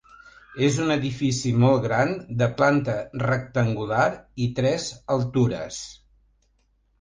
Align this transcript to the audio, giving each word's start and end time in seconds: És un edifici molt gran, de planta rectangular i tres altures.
És 0.67 0.77
un 0.85 0.93
edifici 0.93 1.51
molt 1.63 1.83
gran, 1.83 2.13
de 2.39 2.47
planta 2.61 2.95
rectangular 3.25 4.01
i 4.47 4.49
tres 4.61 4.89
altures. 5.19 5.79